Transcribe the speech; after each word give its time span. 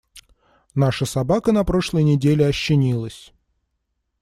Наша 0.73 1.05
собака 1.05 1.51
на 1.51 1.63
прошлой 1.63 2.01
неделе 2.03 2.47
ощенилась. 2.47 3.31